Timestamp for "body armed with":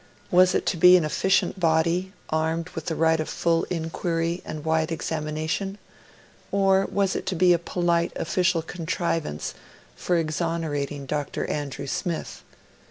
1.59-2.87